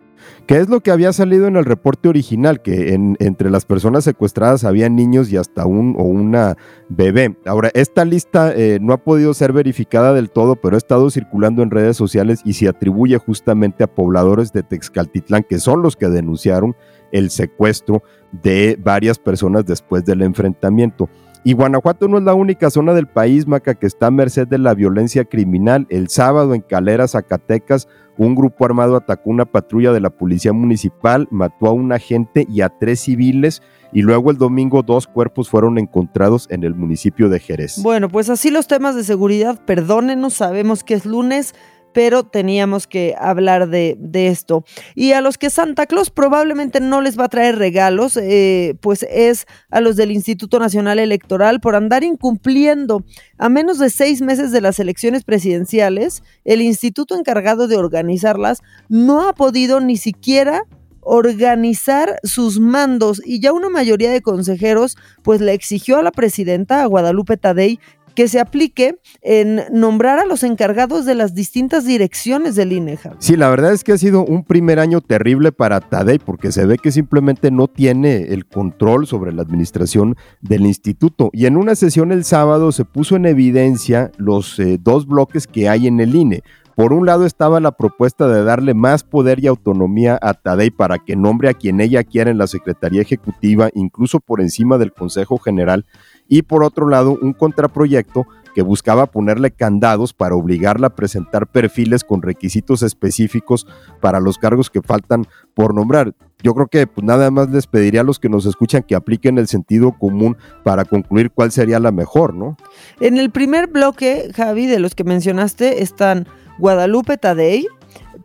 que 0.47 0.57
es 0.57 0.69
lo 0.69 0.81
que 0.81 0.91
había 0.91 1.13
salido 1.13 1.47
en 1.47 1.55
el 1.55 1.65
reporte 1.65 2.09
original, 2.09 2.61
que 2.61 2.93
entre 3.19 3.49
las 3.49 3.65
personas 3.65 4.03
secuestradas 4.03 4.63
había 4.63 4.89
niños 4.89 5.31
y 5.31 5.37
hasta 5.37 5.65
un 5.65 5.95
o 5.97 6.03
una 6.03 6.57
bebé. 6.89 7.35
Ahora, 7.45 7.71
esta 7.73 8.05
lista 8.05 8.53
eh, 8.55 8.79
no 8.81 8.93
ha 8.93 9.03
podido 9.03 9.33
ser 9.33 9.53
verificada 9.53 10.13
del 10.13 10.29
todo, 10.29 10.55
pero 10.55 10.75
ha 10.75 10.77
estado 10.77 11.09
circulando 11.09 11.63
en 11.63 11.71
redes 11.71 11.97
sociales 11.97 12.41
y 12.45 12.53
se 12.53 12.67
atribuye 12.67 13.17
justamente 13.17 13.83
a 13.83 13.93
pobladores 13.93 14.51
de 14.53 14.63
Texcaltitlán, 14.63 15.43
que 15.43 15.59
son 15.59 15.81
los 15.81 15.95
que 15.95 16.09
denunciaron 16.09 16.75
el 17.11 17.29
secuestro 17.29 18.03
de 18.31 18.77
varias 18.81 19.19
personas 19.19 19.65
después 19.65 20.03
del 20.05 20.21
enfrentamiento. 20.21 21.09
Y 21.47 21.53
Guanajuato 21.53 22.07
no 22.07 22.17
es 22.17 22.23
la 22.23 22.33
única 22.33 22.71
zona 22.71 22.95
del 22.95 23.05
país, 23.05 23.45
Maca, 23.45 23.75
que 23.75 23.85
está 23.85 24.07
a 24.07 24.11
merced 24.11 24.47
de 24.47 24.57
la 24.57 24.73
violencia 24.73 25.25
criminal. 25.25 25.85
El 25.91 26.09
sábado 26.09 26.55
en 26.55 26.61
Calera, 26.61 27.07
Zacatecas, 27.07 27.87
un 28.17 28.33
grupo 28.33 28.65
armado 28.65 28.95
atacó 28.95 29.29
una 29.29 29.45
patrulla 29.45 29.91
de 29.93 29.99
la 29.99 30.09
policía 30.09 30.53
municipal, 30.53 31.27
mató 31.29 31.67
a 31.67 31.71
un 31.71 31.91
agente 31.91 32.47
y 32.49 32.61
a 32.61 32.69
tres 32.69 33.01
civiles 33.01 33.61
y 33.93 34.01
luego 34.01 34.31
el 34.31 34.37
domingo 34.37 34.81
dos 34.81 35.05
cuerpos 35.05 35.47
fueron 35.47 35.77
encontrados 35.77 36.47
en 36.49 36.63
el 36.63 36.73
municipio 36.73 37.29
de 37.29 37.39
Jerez. 37.39 37.79
Bueno, 37.83 38.09
pues 38.09 38.31
así 38.31 38.49
los 38.49 38.65
temas 38.65 38.95
de 38.95 39.03
seguridad, 39.03 39.59
perdónenos, 39.65 40.33
sabemos 40.33 40.83
que 40.83 40.95
es 40.95 41.05
lunes, 41.05 41.53
pero 41.95 42.23
teníamos 42.23 42.87
que 42.87 43.15
hablar 43.17 43.69
de, 43.69 43.97
esto. 44.27 44.65
Y 44.95 45.13
a 45.13 45.21
los 45.21 45.37
que 45.37 45.49
Santa 45.49 45.85
Claus 45.85 46.09
probablemente 46.09 46.81
no 46.81 46.99
les 46.99 47.17
va 47.17 47.23
a 47.23 47.29
traer 47.29 47.57
regalos, 47.57 48.17
eh, 48.17 48.75
pues 48.81 49.03
es 49.09 49.45
a 49.71 49.79
los 49.79 49.95
del 49.95 50.11
Instituto 50.11 50.59
Nacional 50.59 50.99
Electoral 50.99 51.61
por 51.61 51.73
andar 51.73 52.03
incumpliendo. 52.03 53.05
A 53.37 53.47
menos 53.47 53.79
de 53.79 53.89
seis 53.89 54.21
meses 54.21 54.51
de 54.51 54.59
las 54.59 54.77
elecciones 54.79 55.23
presidenciales, 55.23 56.21
el 56.43 56.61
instituto 56.61 57.17
encargado 57.17 57.69
de 57.69 57.77
organizarlas 57.77 58.61
no 58.89 59.29
ha 59.29 59.33
podido 59.33 59.79
ni 59.79 59.95
siquiera 59.95 60.65
organizar 61.05 62.19
sus 62.23 62.59
mandos 62.59 63.21
y 63.23 63.39
ya 63.39 63.53
una 63.53 63.69
mayoría 63.69 64.11
de 64.11 64.21
consejeros 64.21 64.97
pues 65.21 65.39
le 65.39 65.53
exigió 65.53 65.97
a 65.97 66.03
la 66.03 66.11
presidenta, 66.11 66.81
a 66.81 66.87
Guadalupe 66.87 67.37
Tadei, 67.37 67.79
que 68.15 68.27
se 68.27 68.39
aplique 68.39 68.99
en 69.21 69.61
nombrar 69.71 70.19
a 70.19 70.25
los 70.25 70.43
encargados 70.43 71.05
de 71.05 71.15
las 71.15 71.35
distintas 71.35 71.85
direcciones 71.85 72.55
del 72.55 72.71
INEJA. 72.71 73.15
Sí, 73.19 73.35
la 73.35 73.49
verdad 73.49 73.73
es 73.73 73.83
que 73.83 73.91
ha 73.91 73.97
sido 73.97 74.23
un 74.23 74.43
primer 74.43 74.79
año 74.79 75.01
terrible 75.01 75.51
para 75.51 75.81
Tadei 75.81 76.19
porque 76.19 76.51
se 76.51 76.65
ve 76.65 76.77
que 76.77 76.91
simplemente 76.91 77.51
no 77.51 77.67
tiene 77.67 78.33
el 78.33 78.45
control 78.45 79.05
sobre 79.07 79.33
la 79.33 79.41
administración 79.41 80.15
del 80.41 80.65
instituto. 80.65 81.29
Y 81.33 81.45
en 81.45 81.57
una 81.57 81.75
sesión 81.75 82.11
el 82.11 82.23
sábado 82.23 82.71
se 82.71 82.85
puso 82.85 83.15
en 83.15 83.25
evidencia 83.25 84.11
los 84.17 84.59
eh, 84.59 84.79
dos 84.81 85.07
bloques 85.07 85.47
que 85.47 85.69
hay 85.69 85.87
en 85.87 85.99
el 85.99 86.15
INE 86.15 86.43
Por 86.75 86.93
un 86.93 87.05
lado 87.05 87.25
estaba 87.25 87.59
la 87.59 87.71
propuesta 87.71 88.27
de 88.27 88.43
darle 88.43 88.73
más 88.73 89.03
poder 89.03 89.43
y 89.43 89.47
autonomía 89.47 90.17
a 90.21 90.33
Tadei 90.33 90.71
para 90.71 90.99
que 90.99 91.15
nombre 91.15 91.49
a 91.49 91.53
quien 91.53 91.81
ella 91.81 92.03
quiera 92.03 92.31
en 92.31 92.37
la 92.37 92.47
Secretaría 92.47 93.01
Ejecutiva, 93.01 93.69
incluso 93.73 94.19
por 94.19 94.41
encima 94.41 94.77
del 94.77 94.93
Consejo 94.93 95.37
General, 95.37 95.85
y 96.27 96.43
por 96.43 96.63
otro 96.63 96.87
lado 96.87 97.17
un 97.21 97.33
contraproyecto 97.33 98.25
que 98.55 98.61
buscaba 98.61 99.05
ponerle 99.07 99.51
candados 99.51 100.13
para 100.13 100.35
obligarla 100.35 100.87
a 100.87 100.95
presentar 100.95 101.45
perfiles 101.45 102.05
con 102.05 102.21
requisitos 102.21 102.83
específicos 102.83 103.67
para 103.99 104.21
los 104.21 104.37
cargos 104.37 104.69
que 104.69 104.81
faltan 104.81 105.27
por 105.53 105.75
nombrar. 105.75 106.15
Yo 106.41 106.55
creo 106.55 106.67
que 106.67 106.87
pues, 106.87 107.05
nada 107.05 107.31
más 107.31 107.49
les 107.49 107.67
pediría 107.67 107.99
a 108.01 108.03
los 108.05 108.17
que 108.17 108.29
nos 108.29 108.45
escuchan 108.45 108.83
que 108.83 108.95
apliquen 108.95 109.37
el 109.37 109.47
sentido 109.47 109.91
común 109.97 110.37
para 110.63 110.85
concluir 110.85 111.31
cuál 111.31 111.51
sería 111.51 111.79
la 111.81 111.91
mejor, 111.91 112.33
¿no? 112.33 112.55
En 113.01 113.17
el 113.17 113.29
primer 113.29 113.67
bloque, 113.67 114.31
Javi, 114.33 114.67
de 114.67 114.79
los 114.79 114.95
que 114.95 115.03
mencionaste, 115.03 115.83
están 115.83 116.25
Guadalupe 116.57 117.17
Tadei, 117.17 117.67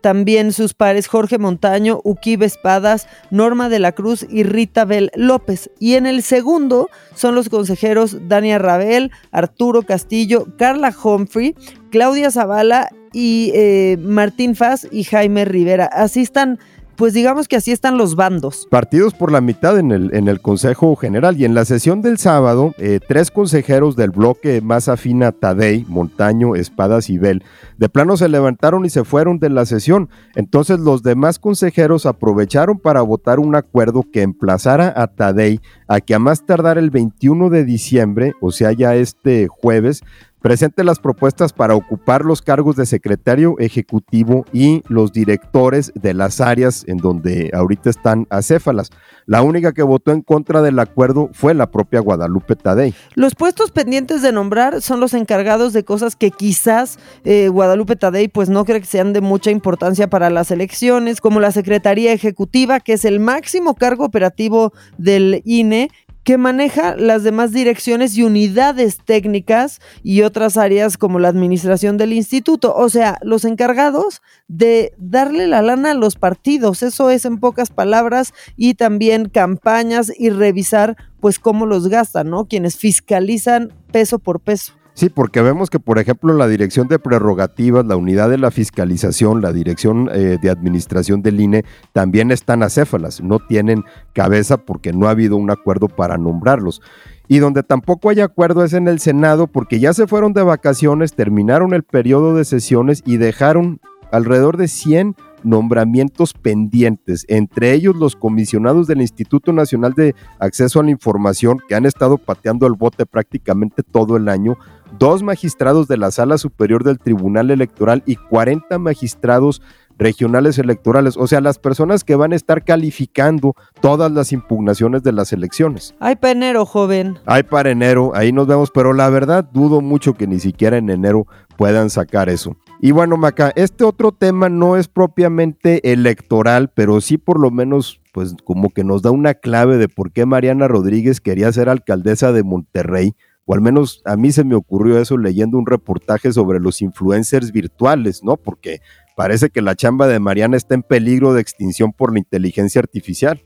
también 0.01 0.53
sus 0.53 0.75
pares 0.75 1.07
Jorge 1.07 1.39
Montaño, 1.39 2.01
Uquibe 2.05 2.47
Espadas, 2.47 3.07
Norma 3.31 3.69
de 3.69 3.79
la 3.79 3.93
Cruz 3.93 4.27
y 4.29 4.43
Rita 4.43 4.85
Bel 4.85 5.11
López. 5.15 5.71
Y 5.79 5.95
en 5.95 6.07
el 6.07 6.23
segundo 6.23 6.89
son 7.15 7.35
los 7.35 7.49
consejeros 7.49 8.29
Dania 8.29 8.59
Rabel, 8.59 9.11
Arturo 9.31 9.83
Castillo, 9.83 10.47
Carla 10.57 10.95
Humphrey, 11.03 11.55
Claudia 11.91 12.31
Zavala 12.31 12.89
y 13.13 13.53
eh, 13.55 13.97
Martín 14.01 14.55
Faz 14.55 14.87
y 14.91 15.05
Jaime 15.05 15.45
Rivera. 15.45 15.87
Así 15.87 16.21
están 16.21 16.59
pues 16.97 17.15
digamos 17.15 17.49
que 17.49 17.57
así 17.57 17.73
están 17.73 17.99
los 17.99 18.17
bandos. 18.17 18.67
Partidos 18.71 19.15
por 19.15 19.33
la 19.33 19.41
mitad 19.41 19.79
en 19.79 19.93
el, 19.93 20.15
en 20.15 20.29
el 20.29 20.41
Consejo 20.41 20.95
General 20.97 21.37
y 21.39 21.45
en 21.45 21.55
la 21.55 21.65
sesión 21.65 22.03
del 22.03 22.19
sábado, 22.19 22.75
eh, 22.79 23.01
tres 23.07 23.31
consejeros 23.31 23.97
del 23.97 24.11
bloque 24.11 24.61
más 24.61 24.89
afina 24.89 25.33
Tadei, 25.33 25.85
Montaño, 25.89 26.55
Espadas 26.55 27.11
y 27.11 27.19
Bel, 27.19 27.43
de 27.79 27.89
plano 27.89 28.17
se 28.17 28.29
levantaron 28.29 28.85
y 28.85 28.91
se 28.91 29.05
fueron 29.05 29.39
de 29.39 29.51
la 29.51 29.67
sesión. 29.67 30.11
Entonces 30.35 30.81
los 30.81 31.03
demás 31.03 31.39
consejeros 31.39 32.07
aprovecharon 32.07 32.79
para 32.79 33.03
votar 33.03 33.41
un 33.41 33.55
acuerdo 33.55 34.05
que 34.13 34.23
emplazara 34.23 34.93
a 34.97 35.07
Tadei 35.07 35.61
a 35.89 36.01
que 36.01 36.15
a 36.15 36.19
más 36.19 36.47
tardar 36.47 36.79
el 36.79 36.91
21 36.91 37.51
de 37.51 37.65
diciembre, 37.65 38.35
o 38.41 38.53
sea 38.53 38.73
ya 38.73 38.95
este 38.95 39.49
jueves, 39.49 40.03
presente 40.41 40.85
las 40.85 40.99
propuestas 40.99 41.53
para 41.53 41.75
ocupar 41.75 42.25
los 42.25 42.43
cargos 42.43 42.77
de 42.77 42.87
secretario 42.87 43.57
ejecutivo 43.59 44.45
y 44.53 44.83
los 44.89 45.13
directores 45.13 45.93
de 45.95 46.15
las 46.15 46.41
áreas 46.41 46.85
en 46.87 46.99
donde 46.99 47.51
ahorita 47.53 47.91
están 47.91 48.27
acéfalas. 48.31 48.91
La 49.27 49.43
única 49.43 49.73
que 49.73 49.83
votó 49.83 50.13
en 50.13 50.23
contra 50.23 50.63
del 50.63 50.79
acuerdo 50.79 51.31
fue 51.33 51.55
la 51.55 51.71
propia 51.71 52.01
Guadalupe 52.01 52.57
Tadei. 52.57 52.95
Los 53.15 53.35
puestos 53.35 53.71
pendientes 53.71 54.23
de 54.23 54.33
nombrar 54.33 54.83
son 54.83 54.99
los 54.99 55.15
encargados 55.15 55.73
de 55.73 55.85
cosas 55.85 56.17
que 56.17 56.31
quizás 56.31 56.99
eh, 57.25 57.49
Guadalupe 57.49 57.97
Tadei 57.97 58.29
pues 58.29 58.49
no 58.49 58.65
cree 58.65 58.81
que 58.81 58.87
sean 58.87 59.13
de 59.13 59.21
mucha 59.21 59.51
importancia 59.51 60.09
para 60.09 60.31
las 60.31 60.51
elecciones, 60.51 61.21
como 61.21 61.41
la 61.41 61.53
Secretaría 61.53 62.13
Ejecutiva, 62.13 62.81
que 62.81 62.95
es 62.95 63.05
el 63.05 63.21
máximo 63.21 63.75
cargo 63.75 64.05
operativo 64.05 64.73
del 64.99 65.43
INE 65.45 65.91
que 66.25 66.37
maneja 66.37 66.97
las 66.97 67.23
demás 67.23 67.53
direcciones 67.53 68.17
y 68.17 68.23
unidades 68.23 68.99
técnicas 69.05 69.81
y 70.03 70.23
otras 70.23 70.57
áreas 70.57 70.99
como 70.99 71.19
la 71.19 71.29
administración 71.29 71.97
del 71.97 72.13
instituto, 72.13 72.75
o 72.75 72.89
sea, 72.89 73.19
los 73.23 73.45
encargados 73.45 74.21
de 74.49 74.93
darle 74.99 75.47
la 75.47 75.63
lana 75.63 75.93
a 75.93 75.95
los 75.95 76.17
partidos, 76.17 76.83
eso 76.83 77.11
es 77.11 77.25
en 77.25 77.39
pocas 77.39 77.71
palabras, 77.71 78.33
y 78.57 78.75
también 78.75 79.29
campañas 79.29 80.13
y 80.17 80.31
revisar 80.31 80.97
pues 81.21 81.39
cómo 81.39 81.67
los 81.67 81.89
gastan, 81.89 82.31
¿no? 82.31 82.47
Quienes 82.47 82.77
fiscalizan 82.77 83.73
peso 83.93 84.19
por 84.19 84.41
peso. 84.41 84.80
Sí, 84.95 85.09
porque 85.09 85.41
vemos 85.41 85.71
que, 85.71 85.79
por 85.79 85.99
ejemplo, 85.99 86.35
la 86.35 86.49
dirección 86.49 86.89
de 86.89 86.99
prerrogativas, 86.99 87.87
la 87.87 87.97
unidad 87.97 88.29
de 88.29 88.39
la 88.39 88.51
fiscalización, 88.51 89.41
la 89.41 89.53
dirección 89.53 90.11
eh, 90.13 90.39
de 90.41 90.51
administración 90.51 91.23
del 91.23 91.41
INE, 91.41 91.65
también 91.93 92.31
están 92.31 92.63
acéfalas, 92.63 93.23
no 93.23 93.39
tienen 93.39 93.85
cabeza 94.13 94.59
porque 94.59 94.93
no 94.93 95.07
ha 95.07 95.11
habido 95.11 95.37
un 95.37 95.51
acuerdo 95.51 95.89
para 95.89 96.19
nombrarlos. 96.19 96.83
Y 97.29 97.39
donde 97.39 97.63
tampoco 97.63 98.11
hay 98.11 98.21
acuerdo 98.21 98.65
es 98.65 98.73
en 98.73 98.89
el 98.89 98.99
Senado 98.99 99.47
porque 99.47 99.79
ya 99.79 99.95
se 99.95 100.09
fueron 100.09 100.33
de 100.33 100.43
vacaciones, 100.43 101.15
terminaron 101.15 101.73
el 101.75 101.85
periodo 101.85 102.35
de 102.35 102.45
sesiones 102.45 103.03
y 103.07 103.19
dejaron 103.19 103.81
alrededor 104.11 104.57
de 104.57 104.67
100 104.69 105.15
nombramientos 105.43 106.35
pendientes, 106.35 107.25
entre 107.29 107.73
ellos 107.73 107.97
los 107.97 108.17
comisionados 108.17 108.87
del 108.87 109.01
Instituto 109.01 109.53
Nacional 109.53 109.95
de 109.95 110.15
Acceso 110.39 110.81
a 110.81 110.83
la 110.83 110.91
Información 110.91 111.59
que 111.69 111.75
han 111.75 111.87
estado 111.87 112.19
pateando 112.19 112.67
el 112.67 112.75
bote 112.75 113.07
prácticamente 113.07 113.83
todo 113.83 114.17
el 114.17 114.29
año, 114.29 114.59
dos 114.99 115.23
magistrados 115.23 115.89
de 115.89 115.97
la 115.97 116.11
Sala 116.11 116.39
Superior 116.39 116.85
del 116.85 116.99
Tribunal 116.99 117.51
Electoral 117.51 118.03
y 118.07 118.17
40 118.17 118.79
magistrados 118.79 119.63
regionales 120.01 120.59
electorales, 120.59 121.19
o 121.19 121.27
sea, 121.27 121.43
las 121.43 121.59
personas 121.59 122.05
que 122.05 122.15
van 122.15 122.33
a 122.33 122.37
estar 122.37 122.65
calificando 122.65 123.55
todas 123.83 124.11
las 124.11 124.33
impugnaciones 124.33 125.03
de 125.03 125.13
las 125.13 125.31
elecciones. 125.35 125.95
Hay 126.01 126.17
para 126.17 126.33
enero, 126.33 126.65
joven. 126.65 127.19
Hay 127.27 127.43
para 127.43 127.71
enero, 127.71 128.13
ahí 128.15 128.33
nos 128.33 128.47
vemos, 128.47 128.71
pero 128.73 128.95
la 128.95 129.11
verdad 129.11 129.45
dudo 129.53 129.83
mucho 129.83 130.15
que 130.15 130.27
ni 130.27 130.41
siquiera 130.41 130.79
en 130.79 130.89
enero 130.89 131.27
puedan 131.59 131.91
sacar 131.91 132.31
eso. 132.31 132.57
Y 132.81 132.93
bueno, 132.93 133.19
Maca, 133.19 133.53
este 133.57 133.85
otro 133.85 134.11
tema 134.11 134.49
no 134.49 134.79
es 134.79 134.89
propiamente 134.89 135.93
electoral, 135.93 136.73
pero 136.75 137.03
sí 137.03 137.19
por 137.19 137.39
lo 137.39 137.51
menos, 137.51 138.01
pues 138.13 138.35
como 138.43 138.71
que 138.71 138.85
nos 138.85 139.03
da 139.03 139.11
una 139.11 139.35
clave 139.35 139.77
de 139.77 139.91
por 139.91 140.13
qué 140.13 140.25
Mariana 140.25 140.67
Rodríguez 140.67 141.21
quería 141.21 141.53
ser 141.53 141.69
alcaldesa 141.69 142.33
de 142.33 142.43
Monterrey 142.43 143.15
o 143.47 143.55
al 143.55 143.61
menos 143.61 144.03
a 144.05 144.17
mí 144.17 144.33
se 144.33 144.45
me 144.45 144.55
ocurrió 144.55 144.99
eso 144.99 145.17
leyendo 145.19 145.59
un 145.59 145.67
reportaje 145.67 146.33
sobre 146.33 146.61
los 146.61 146.83
influencers 146.83 147.53
virtuales, 147.53 148.23
¿no? 148.23 148.37
Porque 148.37 148.81
parece 149.17 149.51
que 149.51 149.63
la 149.63 149.75
chamba 149.75 150.07
de 150.07 150.21
Mariana 150.21 150.57
está 150.57 150.75
en 150.75 150.83
peligro 150.83 151.35
de 151.35 151.41
extinción 151.41 151.93
por 151.93 152.13
la 152.13 152.21
inteligencia 152.21 152.79
artificial. 152.79 153.43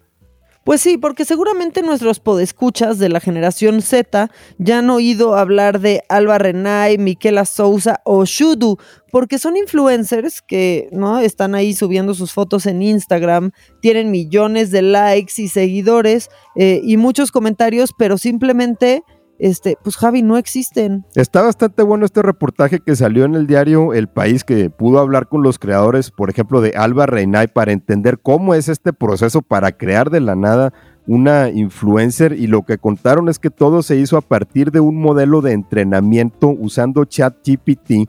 Pues 0.65 0.81
sí, 0.81 0.97
porque 0.97 1.27
seguramente 1.27 1.83
nuestros 1.83 2.21
podescuchas 2.21 2.99
de 2.99 3.11
la 3.11 3.21
generación 3.21 3.83
Z 3.83 4.31
ya 4.57 4.79
han 4.79 4.89
oído 4.89 5.37
hablar 5.37 5.79
de 5.79 6.03
Alba 6.09 6.39
Renay, 6.39 6.97
Miquela 6.97 7.45
Souza 7.45 8.01
o 8.05 8.25
Shudu, 8.25 8.79
porque 9.13 9.39
son 9.39 9.59
influencers 9.59 10.41
que 10.41 10.89
no 10.91 11.19
están 11.19 11.55
ahí 11.55 11.75
subiendo 11.75 12.15
sus 12.15 12.33
fotos 12.33 12.65
en 12.65 12.81
Instagram, 12.81 13.51
tienen 13.83 14.11
millones 14.11 14.71
de 14.71 14.81
likes 14.81 15.35
y 15.37 15.49
seguidores 15.49 16.31
eh, 16.57 16.81
y 16.83 16.97
muchos 16.97 17.31
comentarios, 17.31 17.91
pero 17.99 18.17
simplemente 18.17 19.03
este, 19.45 19.77
pues 19.83 19.99
Javi, 19.99 20.23
no 20.23 20.39
existen. 20.39 21.05
Está 21.15 21.43
bastante 21.43 21.83
bueno 21.83 22.07
este 22.07 22.23
reportaje 22.23 22.81
que 22.81 22.97
salió 22.97 23.27
en 23.27 23.35
el 23.35 23.47
diario 23.47 23.93
El 23.93 24.09
País, 24.09 24.43
que 24.43 24.71
pudo 24.71 25.01
hablar 25.01 25.29
con 25.29 25.43
los 25.43 25.59
creadores, 25.59 26.11
por 26.11 26.31
ejemplo, 26.31 26.63
de 26.63 26.71
Alba 26.71 27.05
Reinay, 27.05 27.49
para 27.49 27.73
entender 27.73 28.19
cómo 28.19 28.55
es 28.55 28.71
este 28.71 28.95
proceso 28.95 29.43
para 29.43 29.73
crear 29.73 30.09
de 30.09 30.21
la 30.21 30.35
nada 30.35 30.73
una 31.07 31.51
influencer 31.51 32.33
y 32.33 32.47
lo 32.47 32.63
que 32.63 32.79
contaron 32.79 33.29
es 33.29 33.39
que 33.39 33.51
todo 33.51 33.83
se 33.83 33.97
hizo 33.97 34.17
a 34.17 34.23
partir 34.23 34.71
de 34.71 34.81
un 34.81 34.97
modelo 34.97 35.43
de 35.43 35.53
entrenamiento 35.53 36.49
usando 36.49 37.05
ChatGPT 37.05 38.09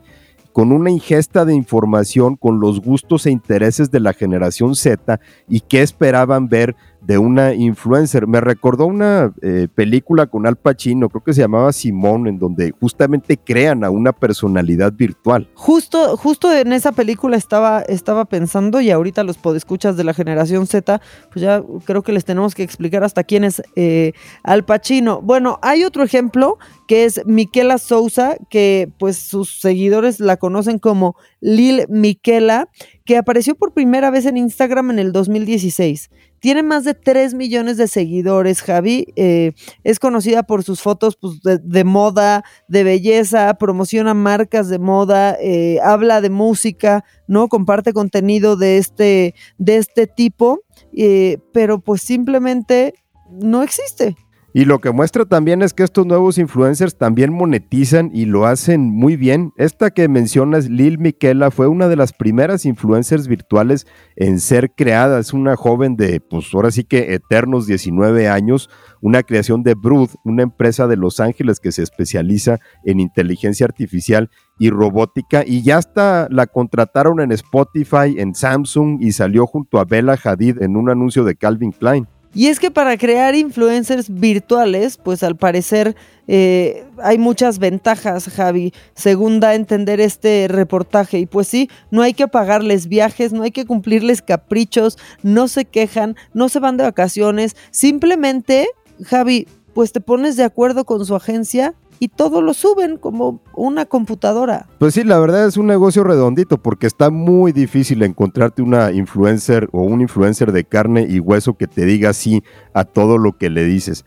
con 0.56 0.72
una 0.72 0.89
ingesta 0.89 1.44
de 1.44 1.54
información 1.54 2.38
con 2.38 2.62
los 2.62 2.80
gustos 2.80 3.25
e 3.25 3.32
intereses 3.32 3.92
de 3.92 4.00
la 4.00 4.13
generación 4.13 4.74
Z 4.74 5.20
y 5.50 5.60
qué 5.60 5.82
esperaban 5.82 6.48
ver 6.48 6.77
de 7.06 7.18
una 7.18 7.54
influencer. 7.54 8.28
Me 8.28 8.42
recordó 8.42 8.86
una 8.88 9.34
eh, 9.42 9.68
película 9.74 10.28
con 10.28 10.48
Al 10.48 10.56
Pacino, 10.56 11.10
creo 11.10 11.24
que 11.24 11.34
se 11.34 11.42
llamaba 11.42 11.72
Simón, 11.72 12.28
en 12.28 12.40
donde 12.40 12.72
justamente 12.80 13.38
crean 13.38 13.84
a 13.84 13.90
una 13.90 14.12
personalidad 14.12 14.94
virtual. 14.94 15.50
Justo, 15.54 16.18
justo 16.18 16.52
en 16.52 16.74
esa 16.74 16.92
película 16.92 17.38
estaba, 17.38 17.82
estaba 17.82 18.26
pensando 18.26 18.82
y 18.82 18.92
ahorita 18.92 19.24
los 19.24 19.38
podescuchas 19.38 19.98
de 19.98 20.04
la 20.04 20.14
generación 20.14 20.68
Z, 20.68 21.02
pues 21.32 21.44
ya 21.44 21.64
creo 21.86 22.02
que 22.02 22.12
les 22.12 22.26
tenemos 22.26 22.56
que 22.56 22.64
explicar 22.64 23.04
hasta 23.04 23.24
quién 23.24 23.44
es 23.44 23.62
eh, 23.76 24.14
Al 24.44 24.66
Pacino. 24.66 25.22
Bueno, 25.22 25.60
hay 25.62 25.84
otro 25.84 26.04
ejemplo 26.04 26.58
que 26.88 27.06
es 27.06 27.22
Miquela 27.26 27.78
Sousa, 27.78 28.38
que 28.50 28.92
pues 28.98 29.18
sus 29.18 29.60
seguidores 29.60 30.20
la 30.20 30.38
conocen 30.38 30.80
como 30.80 31.16
Lil 31.40 31.86
Miquela, 31.90 32.70
que 33.06 33.18
apareció 33.18 33.56
por 33.56 33.74
primera 33.74 34.10
vez 34.10 34.26
en 34.26 34.38
Instagram 34.38 34.92
en 34.92 35.00
el 35.00 35.12
2016. 35.12 36.10
Tiene 36.46 36.62
más 36.62 36.84
de 36.84 36.94
3 36.94 37.34
millones 37.34 37.75
de 37.78 37.88
seguidores, 37.88 38.62
Javi. 38.62 39.08
Eh, 39.16 39.54
es 39.84 39.98
conocida 39.98 40.44
por 40.44 40.64
sus 40.64 40.80
fotos 40.80 41.18
pues, 41.20 41.40
de, 41.42 41.84
moda, 41.84 42.44
de 42.68 42.84
belleza, 42.84 43.52
promociona 43.56 44.14
marcas 44.14 44.70
de 44.70 44.78
moda, 44.78 45.36
eh, 45.42 45.80
habla 45.84 46.22
de 46.22 46.30
música, 46.30 47.04
¿no? 47.28 47.48
Comparte 47.48 47.94
contenido 47.94 48.58
de 48.58 48.78
este, 48.78 49.34
de 49.58 49.78
este 49.78 50.06
tipo, 50.06 50.60
eh, 50.96 51.40
pero 51.52 51.80
pues 51.80 52.04
simplemente 52.04 52.94
no 53.32 53.64
existe. 53.64 54.16
Y 54.58 54.64
lo 54.64 54.80
que 54.80 54.94
muestra 54.94 55.26
también 55.26 55.62
es 55.62 55.74
que 55.74 55.84
estos 55.84 56.06
nuevos 56.06 56.38
influencers 56.38 56.98
también 56.98 57.34
monetizan 57.34 58.10
y 58.14 58.24
lo 58.24 58.46
hacen 58.46 58.84
muy 58.84 59.18
bien. 59.18 59.52
Esta 59.58 59.92
que 59.92 60.08
mencionas, 60.08 60.70
Lil 60.70 60.98
Miquela, 60.98 61.52
fue 61.52 61.68
una 61.68 61.90
de 61.90 61.98
las 61.98 62.14
primeras 62.14 62.66
influencers 62.66 63.28
virtuales 63.28 63.86
en 64.16 64.40
ser 64.40 64.72
creada. 64.74 65.20
Es 65.20 65.34
una 65.34 65.58
joven 65.58 65.98
de, 65.98 66.22
pues 66.22 66.46
ahora 66.54 66.72
sí 66.72 66.86
que 66.86 67.16
eternos 67.16 67.68
19 67.68 68.30
años, 68.30 68.70
una 69.02 69.24
creación 69.24 69.62
de 69.62 69.74
Brood, 69.74 70.12
una 70.24 70.44
empresa 70.44 70.88
de 70.88 70.96
Los 70.96 71.20
Ángeles 71.20 71.60
que 71.60 71.74
se 71.74 71.84
especializa 71.84 72.60
en 72.86 73.02
inteligencia 73.02 73.66
artificial 73.66 74.30
y 74.58 74.70
robótica. 74.70 75.44
Y 75.46 75.64
ya 75.64 75.80
hasta 75.80 76.30
la 76.32 76.48
contrataron 76.48 77.20
en 77.20 77.34
Spotify, 77.34 78.16
en 78.20 78.34
Samsung 78.34 79.00
y 79.02 79.12
salió 79.12 79.48
junto 79.48 79.80
a 79.80 79.84
Bella 79.84 80.18
Hadid 80.24 80.62
en 80.62 80.78
un 80.78 80.90
anuncio 80.90 81.26
de 81.26 81.36
Calvin 81.36 81.74
Klein. 81.74 82.08
Y 82.36 82.48
es 82.48 82.60
que 82.60 82.70
para 82.70 82.98
crear 82.98 83.34
influencers 83.34 84.13
virtuales, 84.13 84.98
pues 84.98 85.24
al 85.24 85.38
parecer 85.38 85.96
eh, 86.27 86.86
hay 87.01 87.18
muchas 87.18 87.60
ventajas, 87.60 88.27
Javi, 88.27 88.74
según 88.94 89.39
da 89.39 89.50
a 89.50 89.56
entender 89.56 90.01
este 90.01 90.48
reportaje. 90.50 91.20
Y 91.20 91.27
pues 91.27 91.48
sí, 91.48 91.70
no 91.92 92.01
hay 92.01 92.13
que 92.13 92.27
pagarles 92.27 92.88
viajes, 92.88 93.32
no 93.32 93.44
hay 93.44 93.51
que 93.51 93.65
cumplirles 93.65 94.22
caprichos, 94.22 94.98
no 95.24 95.48
se 95.48 95.63
quejan, 95.63 96.18
no 96.34 96.50
se 96.50 96.60
van 96.60 96.75
de 96.75 96.84
vacaciones. 96.84 97.56
Simplemente, 97.72 98.68
Javi, 99.06 99.48
pues 99.74 99.94
te 99.94 100.01
pones 100.01 100.36
de 100.36 100.44
acuerdo 100.44 100.84
con 100.84 101.06
su 101.06 101.15
agencia 101.15 101.74
y 102.00 102.10
todo 102.10 102.42
lo 102.42 102.54
suben 102.54 102.98
como 102.98 103.42
una 103.54 103.86
computadora. 103.86 104.68
Pues 104.80 104.94
sí, 104.94 105.04
la 105.04 105.20
verdad 105.20 105.48
es 105.48 105.58
un 105.58 105.68
negocio 105.68 106.04
redondito 106.04 106.58
porque 106.58 106.88
está 106.88 107.10
muy 107.10 107.52
difícil 107.52 108.04
encontrarte 108.04 108.62
una 108.62 108.92
influencer 108.92 109.70
o 109.72 109.82
un 109.82 110.02
influencer 110.02 110.52
de 110.52 110.64
carne 110.64 111.06
y 111.10 111.20
hueso 111.20 111.56
que 111.56 111.68
te 111.68 111.86
diga 111.86 112.14
sí 112.14 112.44
a 112.74 112.84
todo 112.84 113.18
lo 113.18 113.38
que 113.38 113.50
le 113.50 113.66
dices. 113.66 114.06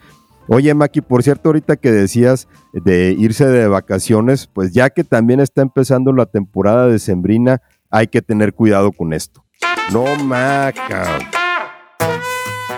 Oye, 0.49 0.73
Maki, 0.73 1.02
por 1.02 1.23
cierto, 1.23 1.50
ahorita 1.50 1.76
que 1.76 1.92
decías 1.92 2.49
de 2.73 3.14
irse 3.18 3.47
de 3.47 3.68
vacaciones, 3.68 4.47
pues 4.47 4.73
ya 4.73 4.88
que 4.88 5.04
también 5.04 5.40
está 5.40 5.61
empezando 5.61 6.12
la 6.12 6.25
temporada 6.25 6.87
de 6.87 6.99
Sembrina, 6.99 7.61
hay 7.90 8.07
que 8.07 8.23
tener 8.23 8.54
cuidado 8.54 8.92
con 8.92 9.12
esto. 9.12 9.45
No, 9.92 10.04
Maca. 10.25 11.38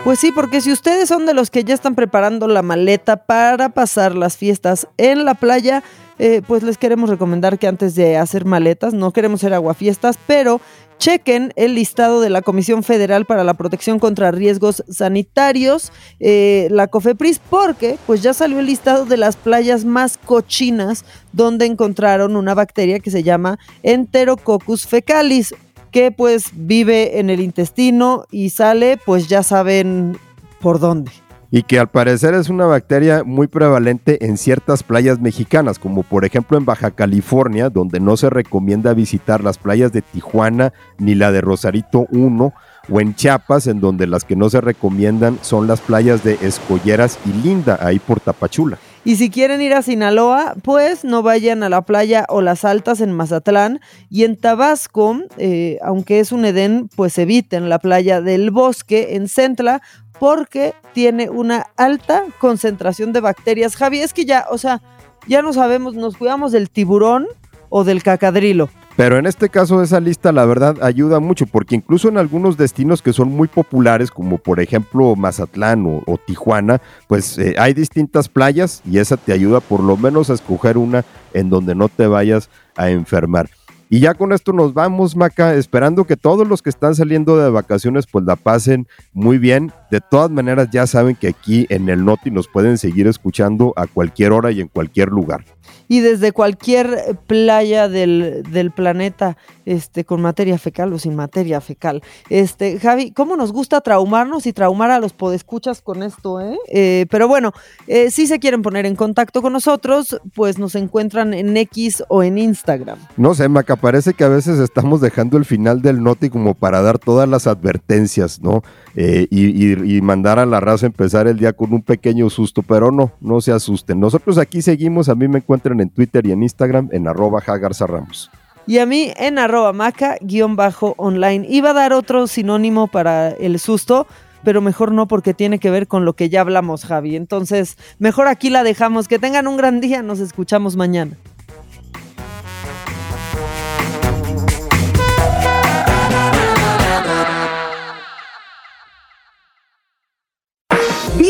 Pues 0.03 0.19
sí, 0.19 0.33
porque 0.33 0.63
si 0.63 0.73
ustedes 0.73 1.11
son 1.11 1.27
de 1.27 1.35
los 1.35 1.51
que 1.51 1.63
ya 1.63 1.75
están 1.75 1.95
preparando 1.95 2.49
la 2.49 2.63
maleta 2.63 3.27
para 3.27 3.69
pasar 3.69 4.15
las 4.15 4.39
fiestas 4.39 4.89
en 4.97 5.27
la 5.27 5.35
playa, 5.35 5.83
eh, 6.19 6.41
pues 6.47 6.63
les 6.63 6.79
queremos 6.79 7.11
recomendar 7.11 7.59
que 7.59 7.67
antes 7.67 7.95
de 7.95 8.17
hacer 8.17 8.47
maletas, 8.47 8.95
no 8.95 9.13
queremos 9.13 9.41
ser 9.41 9.53
aguafiestas, 9.53 10.19
pero 10.27 10.63
chequen 10.99 11.53
el 11.55 11.75
listado 11.75 12.23
de 12.23 12.31
la 12.31 12.41
Comisión 12.41 12.83
Federal 12.83 13.27
para 13.27 13.45
la 13.45 13.55
Protección 13.55 13.99
contra 13.99 14.31
Riesgos 14.31 14.83
Sanitarios, 14.89 15.93
eh, 16.19 16.69
la 16.71 16.89
COFEPRIS, 16.89 17.39
porque 17.51 17.99
pues 18.07 18.23
ya 18.23 18.33
salió 18.33 18.59
el 18.59 18.67
listado 18.67 19.05
de 19.05 19.19
las 19.19 19.37
playas 19.37 19.85
más 19.85 20.19
cochinas 20.19 21.05
donde 21.33 21.67
encontraron 21.67 22.37
una 22.37 22.55
bacteria 22.55 23.01
que 23.01 23.11
se 23.11 23.23
llama 23.23 23.59
Enterococcus 23.83 24.87
fecalis 24.87 25.55
que 25.91 26.11
pues 26.13 26.51
vive 26.55 27.19
en 27.19 27.31
el 27.31 27.41
intestino 27.41 28.27
y 28.31 28.51
sale, 28.51 28.99
pues 29.05 29.29
ya 29.29 29.43
saben 29.43 30.17
por 30.61 30.79
dónde. 30.79 31.11
Y 31.53 31.65
que 31.65 31.81
al 31.81 31.89
parecer 31.89 32.35
es 32.35 32.49
una 32.49 32.67
bacteria 32.67 33.25
muy 33.25 33.49
prevalente 33.49 34.25
en 34.25 34.37
ciertas 34.37 34.85
playas 34.85 35.19
mexicanas, 35.19 35.81
como 35.81 36.05
por 36.05 36.25
ejemplo 36.25 36.57
en 36.57 36.65
Baja 36.65 36.93
California, 36.93 37.71
donde 37.71 37.99
no 37.99 38.17
se 38.17 38.31
recomienda 38.31 38.95
visitar 38.95 39.43
las 39.43 39.59
playas 39.59 39.93
de 39.93 40.03
Tijuana 40.03 40.73
ni 40.99 41.17
la 41.17 41.33
de 41.33 41.41
Rosarito 41.41 42.07
1, 42.13 42.53
o 42.89 43.01
en 43.01 43.15
Chiapas, 43.17 43.67
en 43.67 43.81
donde 43.81 44.07
las 44.07 44.25
que 44.25 44.37
no 44.37 44.49
se 44.49 44.61
recomiendan 44.61 45.39
son 45.43 45.67
las 45.67 45.81
playas 45.81 46.23
de 46.23 46.39
Escolleras 46.41 47.19
y 47.27 47.33
Linda, 47.43 47.79
ahí 47.81 47.99
por 47.99 48.21
Tapachula. 48.21 48.79
Y 49.03 49.17
si 49.17 49.31
quieren 49.31 49.63
ir 49.63 49.73
a 49.73 49.83
Sinaloa, 49.83 50.55
pues 50.63 51.05
no 51.05 51.23
vayan 51.23 51.63
a 51.63 51.71
la 51.71 51.83
playa 51.83 52.27
o 52.29 52.43
las 52.43 52.65
altas 52.67 53.01
en 53.01 53.13
Mazatlán. 53.13 53.81
Y 54.11 54.25
en 54.25 54.37
Tabasco, 54.37 55.17
eh, 55.39 55.79
aunque 55.83 56.21
es 56.21 56.33
un 56.33 56.45
Edén, 56.45 56.91
pues 56.95 57.17
eviten 57.17 57.71
la 57.71 57.79
playa 57.79 58.21
del 58.21 58.51
bosque 58.51 59.17
en 59.17 59.29
Centla 59.29 59.81
porque 60.19 60.75
tiene 60.93 61.31
una 61.31 61.67
alta 61.77 62.25
concentración 62.39 63.15
de 63.15 63.21
bacterias. 63.21 63.75
Javi, 63.75 64.01
es 64.01 64.13
que 64.13 64.27
ya, 64.27 64.45
o 64.51 64.59
sea, 64.59 64.83
ya 65.27 65.41
no 65.41 65.55
sabemos, 65.55 65.95
nos 65.95 66.19
cuidamos 66.19 66.53
del 66.53 66.69
tiburón 66.69 67.27
o 67.71 67.85
del 67.85 68.03
cacadrilo. 68.03 68.69
Pero 68.97 69.17
en 69.17 69.25
este 69.25 69.49
caso 69.49 69.83
esa 69.83 69.99
lista 69.99 70.31
la 70.31 70.45
verdad 70.45 70.77
ayuda 70.83 71.21
mucho 71.21 71.47
porque 71.47 71.75
incluso 71.75 72.09
en 72.09 72.19
algunos 72.19 72.59
destinos 72.59 73.01
que 73.01 73.15
son 73.15 73.29
muy 73.29 73.49
populares 73.49 74.11
como 74.11 74.37
por 74.37 74.61
ejemplo 74.61 75.17
Mazatlán 75.17 76.03
o, 76.07 76.19
Tijuana, 76.27 76.83
pues 77.09 77.39
eh, 77.39 77.55
hay 77.59 77.73
distintas 77.73 78.29
playas 78.29 78.83
y 78.85 78.99
esa 78.99 79.17
te 79.17 79.33
ayuda 79.33 79.61
por 79.61 79.83
lo 79.83 79.97
menos 79.97 80.29
a 80.29 80.35
escoger 80.35 80.77
una 80.77 81.05
en 81.33 81.49
donde 81.49 81.75
no 81.75 81.89
te 81.89 82.07
vayas 82.07 82.51
a 82.77 82.91
enfermar. 82.91 83.49
Y 83.93 83.99
ya 83.99 84.15
con 84.15 84.33
esto 84.33 84.53
nos 84.53 84.73
vamos, 84.73 85.17
Maca, 85.17 85.55
esperando 85.55 86.05
que 86.05 86.17
todos 86.17 86.47
los 86.47 86.63
que 86.63 86.71
están 86.71 86.95
saliendo 86.95 87.37
de 87.37 87.51
vacaciones 87.51 88.07
pues 88.07 88.25
la 88.25 88.37
pasen 88.37 88.87
muy 89.13 89.37
bien. 89.37 89.73
De 89.91 90.01
todas 90.01 90.31
maneras 90.31 90.69
ya 90.71 90.87
saben 90.87 91.17
que 91.17 91.27
aquí 91.27 91.67
en 91.71 91.89
el 91.89 92.05
Noti 92.05 92.31
nos 92.31 92.47
pueden 92.47 92.79
seguir 92.79 93.09
escuchando 93.09 93.73
a 93.75 93.89
cualquier 93.89 94.31
hora 94.31 94.53
y 94.53 94.61
en 94.61 94.69
cualquier 94.69 95.09
lugar 95.09 95.45
y 95.91 95.99
desde 95.99 96.31
cualquier 96.31 97.19
playa 97.27 97.89
del, 97.89 98.73
planeta, 98.77 99.37
este, 99.65 100.05
con 100.05 100.23
materia 100.23 100.57
fecal 100.57 100.93
o 100.93 101.01
sin 101.01 101.17
materia 101.17 101.61
fecal. 101.61 102.01
Este, 102.29 102.79
Javi, 102.79 103.11
¿cómo 103.11 103.35
nos 103.35 103.53
gusta 103.53 103.81
traumarnos 103.81 104.47
y 104.47 104.53
traumar 104.53 104.93
a 104.93 105.01
los 105.01 105.13
podescuchas 105.13 105.83
con 105.83 106.05
esto, 106.05 106.41
eh? 106.41 106.57
eh 106.69 107.07
pero 107.11 107.27
bueno, 107.27 107.53
eh, 107.89 108.13
si 108.13 108.29
se 108.29 108.39
quieren 108.39 108.63
poner 108.63 108.87
en 108.87 108.95
contacto 108.95 109.43
con 109.43 109.53
nosotros, 109.53 110.21
pues 110.33 110.61
nos 110.61 110.77
encuentran 110.77 111.35
en 111.35 111.57
X 111.57 112.05
o 112.07 112.23
en 112.23 112.39
Instagram. 112.39 112.99
No 113.17 113.35
sé, 113.35 113.49
Maca, 113.49 113.75
parece 113.81 114.15
que 114.15 114.25
a 114.25 114.29
veces 114.29 114.59
estamos 114.59 115.01
dejando 115.01 115.37
el 115.37 115.45
final 115.45 115.83
del 115.83 116.03
noti 116.03 116.31
como 116.31 116.55
para 116.55 116.83
dar 116.83 116.99
todas 116.99 117.29
las 117.29 117.47
advertencias, 117.47 118.41
¿no? 118.41 118.63
Eh, 118.95 119.27
y, 119.31 120.01
mandar 120.01 120.39
a 120.39 120.47
la 120.47 120.61
raza 120.61 120.87
empezar 120.87 121.27
el 121.27 121.39
día 121.39 121.53
con 121.53 121.73
un 121.73 121.83
pequeño 121.83 122.31
susto, 122.31 122.63
pero 122.63 122.91
no, 122.91 123.13
no 123.21 123.41
se 123.41 123.53
asusten. 123.53 124.01
Nosotros 124.01 124.39
aquí 124.39 124.63
seguimos, 124.63 125.09
a 125.09 125.15
mí 125.15 125.29
me 125.29 125.39
encuentran 125.39 125.81
en 125.81 125.91
Twitter 125.91 126.27
y 126.27 126.33
en 126.33 126.43
Instagram 126.43 126.89
en 126.93 127.07
arroba 127.07 127.41
Ramos. 127.41 128.31
Y 128.67 128.79
a 128.79 128.87
mí 128.87 129.13
en 129.17 129.39
arroba 129.39 129.73
maca-online. 129.73 131.47
Iba 131.49 131.71
a 131.71 131.75
dar 131.75 131.93
otro 131.93 132.27
sinónimo 132.27 132.87
para 132.87 133.31
el 133.31 133.59
susto, 133.59 134.07
pero 134.45 134.61
mejor 134.61 134.93
no 134.93 135.07
porque 135.07 135.35
tiene 135.35 135.59
que 135.59 135.71
ver 135.71 135.87
con 135.87 136.05
lo 136.05 136.15
que 136.15 136.29
ya 136.29 136.41
hablamos, 136.41 136.85
Javi. 136.85 137.17
Entonces, 137.17 137.77
mejor 137.99 138.29
aquí 138.29 138.51
la 138.51 138.63
dejamos. 138.63 139.09
Que 139.09 139.19
tengan 139.19 139.47
un 139.47 139.57
gran 139.57 139.81
día, 139.81 140.03
nos 140.03 140.21
escuchamos 140.21 140.77
mañana. 140.77 141.17